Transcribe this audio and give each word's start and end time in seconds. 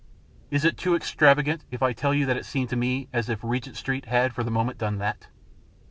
Is 0.49 0.65
it 0.65 0.77
too 0.79 0.95
extravagant 0.95 1.63
if 1.69 1.83
I 1.83 1.93
tell 1.93 2.11
you 2.11 2.25
that 2.25 2.35
it 2.35 2.43
seemed 2.47 2.69
to 2.69 2.75
me 2.75 3.07
as 3.13 3.29
if 3.29 3.43
Regent 3.43 3.77
Street 3.77 4.05
had, 4.05 4.33
for 4.33 4.43
the 4.43 4.49
moment, 4.49 4.79
done 4.79 4.97
that? 4.97 5.27